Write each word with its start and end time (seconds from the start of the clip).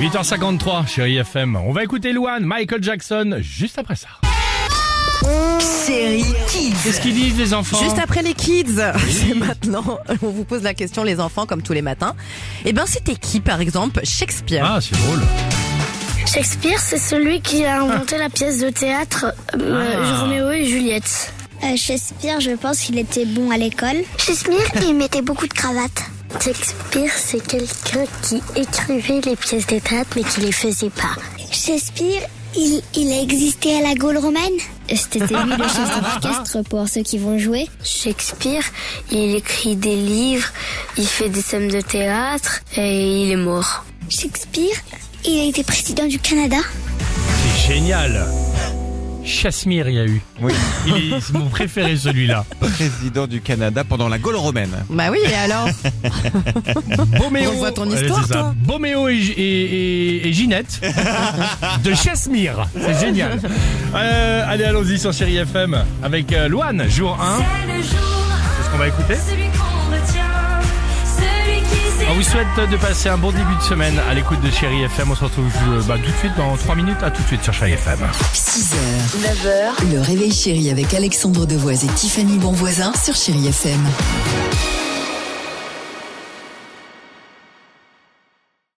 8h53, 0.00 0.86
chérie 0.86 1.16
FM. 1.16 1.56
On 1.56 1.72
va 1.72 1.82
écouter 1.82 2.12
Luan, 2.12 2.44
Michael 2.44 2.82
Jackson, 2.82 3.38
juste 3.40 3.78
après 3.78 3.96
ça. 3.96 4.08
Chéri 5.86 6.24
Kids. 6.48 6.74
Qu'est-ce 6.84 7.00
qu'ils 7.00 7.14
disent 7.14 7.38
les 7.38 7.54
enfants 7.54 7.82
Juste 7.82 7.98
après 7.98 8.22
les 8.22 8.34
kids, 8.34 8.76
c'est 9.10 9.34
maintenant. 9.34 9.98
On 10.22 10.28
vous 10.30 10.44
pose 10.44 10.62
la 10.62 10.74
question, 10.74 11.02
les 11.02 11.18
enfants, 11.18 11.46
comme 11.46 11.62
tous 11.62 11.72
les 11.72 11.82
matins. 11.82 12.14
Eh 12.64 12.72
ben, 12.72 12.84
c'était 12.86 13.16
qui, 13.16 13.40
par 13.40 13.60
exemple 13.60 14.00
Shakespeare. 14.04 14.64
Ah, 14.64 14.78
c'est 14.80 14.96
drôle. 14.98 15.20
Shakespeare, 16.26 16.78
c'est 16.78 16.98
celui 16.98 17.40
qui 17.40 17.64
a 17.64 17.80
inventé 17.82 18.18
la 18.18 18.28
pièce 18.28 18.58
de 18.60 18.68
théâtre 18.70 19.26
euh, 19.58 19.94
Ah. 19.98 20.20
Roméo 20.22 20.50
et 20.50 20.64
Juliette. 20.66 21.32
Euh, 21.64 21.74
Shakespeare, 21.76 22.40
je 22.40 22.50
pense 22.50 22.80
qu'il 22.80 22.98
était 22.98 23.24
bon 23.24 23.50
à 23.50 23.56
l'école. 23.56 23.96
Shakespeare, 24.18 24.60
il 24.86 24.94
mettait 24.94 25.22
beaucoup 25.22 25.46
de 25.48 25.54
cravates. 25.54 26.04
Shakespeare, 26.40 27.10
c'est 27.16 27.44
quelqu'un 27.46 28.04
qui 28.22 28.42
écrivait 28.54 29.20
les 29.22 29.36
pièces 29.36 29.66
de 29.66 29.78
théâtre 29.78 30.10
mais 30.16 30.22
qui 30.22 30.40
les 30.40 30.52
faisait 30.52 30.90
pas. 30.90 31.16
Shakespeare, 31.50 32.22
il, 32.54 32.82
il 32.94 33.12
a 33.12 33.20
existé 33.20 33.76
à 33.78 33.82
la 33.82 33.94
Gaule 33.94 34.18
romaine? 34.18 34.52
C'était 34.88 35.18
lui 35.18 35.26
le 35.34 35.68
chef 35.68 36.22
d'orchestre 36.22 36.62
pour 36.68 36.88
ceux 36.88 37.02
qui 37.02 37.18
vont 37.18 37.38
jouer. 37.38 37.68
Shakespeare, 37.82 38.62
il 39.10 39.34
écrit 39.34 39.76
des 39.76 39.96
livres, 39.96 40.48
il 40.96 41.06
fait 41.06 41.28
des 41.28 41.42
scènes 41.42 41.68
de 41.68 41.80
théâtre 41.80 42.60
et 42.76 43.22
il 43.22 43.32
est 43.32 43.36
mort. 43.36 43.84
Shakespeare, 44.08 44.76
il 45.24 45.40
a 45.40 45.44
été 45.44 45.64
président 45.64 46.06
du 46.06 46.18
Canada? 46.18 46.58
C'est 47.66 47.74
génial. 47.74 48.26
Chasmir, 49.24 49.88
il 49.88 49.94
y 49.94 49.98
a 49.98 50.04
eu. 50.06 50.22
Oui, 50.40 50.52
Il 50.86 50.94
est- 51.14 51.20
C'est 51.20 51.34
mon 51.34 51.48
préféré 51.48 51.96
celui-là. 51.96 52.44
président 52.60 53.26
du 53.26 53.40
Canada 53.40 53.84
pendant 53.84 54.08
la 54.08 54.18
Gaule 54.18 54.36
romaine. 54.36 54.70
Bah 54.88 55.08
oui, 55.10 55.18
et 55.28 55.34
alors 55.34 55.68
Boméo. 57.18 57.50
On 57.54 57.58
voit 57.58 57.72
ton 57.72 57.90
Allez, 57.90 58.00
histoire, 58.02 58.22
c'est 58.26 58.32
ça. 58.32 58.38
toi. 58.40 58.54
Boméo 58.56 59.08
et, 59.08 59.14
et, 59.16 59.26
et- 60.22 60.28
et 60.28 60.32
Ginette 60.32 60.80
de 61.84 61.94
Chasmir. 61.94 62.66
C'est 62.80 63.00
génial. 63.06 63.40
Euh, 63.94 64.44
allez, 64.48 64.64
allons-y 64.64 64.98
sur 64.98 65.12
Chéri 65.12 65.36
FM 65.36 65.76
avec 66.02 66.32
euh, 66.32 66.48
Luan, 66.48 66.84
jour 66.88 67.18
1. 67.20 67.38
C'est 67.78 68.64
ce 68.66 68.70
qu'on 68.70 68.78
va 68.78 68.88
écouter. 68.88 69.14
On 72.10 72.14
vous 72.14 72.22
souhaite 72.22 72.70
de 72.70 72.76
passer 72.78 73.10
un 73.10 73.18
bon 73.18 73.30
début 73.30 73.54
de 73.54 73.62
semaine 73.62 74.00
à 74.08 74.14
l'écoute 74.14 74.40
de 74.40 74.50
Chéri 74.50 74.82
FM. 74.82 75.10
On 75.10 75.14
se 75.14 75.24
retrouve 75.24 75.52
euh, 75.68 75.82
bah, 75.82 75.96
tout 76.02 76.10
de 76.10 76.16
suite 76.16 76.32
dans 76.38 76.56
3 76.56 76.74
minutes. 76.74 77.02
À 77.02 77.10
tout 77.10 77.22
de 77.22 77.26
suite 77.26 77.42
sur 77.42 77.52
Chéri 77.52 77.72
FM. 77.72 77.98
6h, 78.32 78.76
9h, 79.20 79.92
le 79.92 80.00
réveil 80.00 80.32
chéri 80.32 80.70
avec 80.70 80.94
Alexandre 80.94 81.44
Devoise 81.44 81.84
et 81.84 81.88
Tiffany 81.88 82.38
Bonvoisin 82.38 82.92
sur 82.94 83.14
Chéri 83.14 83.46
FM. 83.48 83.80